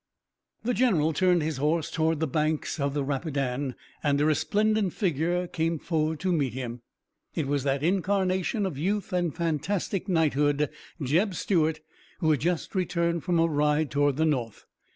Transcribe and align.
The 0.63 0.73
general 0.73 1.13
turned 1.13 1.43
his 1.43 1.57
horse 1.57 1.91
toward 1.91 2.19
the 2.21 2.25
banks 2.27 2.79
of 2.79 2.95
the 2.95 3.03
Rapidan, 3.03 3.75
and 4.01 4.19
a 4.19 4.25
resplendent 4.25 4.93
figure 4.93 5.45
came 5.45 5.77
forward 5.77 6.19
to 6.21 6.33
meet 6.33 6.53
him. 6.53 6.81
It 7.35 7.45
was 7.45 7.63
that 7.65 7.83
incarnation 7.83 8.65
of 8.65 8.79
youth 8.79 9.13
and 9.13 9.31
fantastic 9.31 10.09
knighthood, 10.09 10.71
Jeb 11.03 11.35
Stuart, 11.35 11.81
who 12.17 12.31
had 12.31 12.39
just 12.41 12.73
returned 12.73 13.23
from 13.23 13.37
a 13.39 13.45
ride 13.45 13.91
toward 13.91 14.17
the 14.17 14.25
north. 14.25 14.65